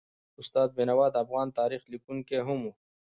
[0.41, 2.71] استاد بینوا د افغان تاریخ لیکونکی هم و.